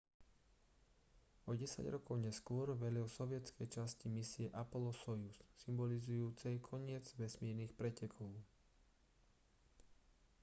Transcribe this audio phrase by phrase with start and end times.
[1.45, 8.31] o desať rokov neskôr velil sovietskej časti misie apollo-sojuz symbolizujúcej koniec vesmírnych pretekov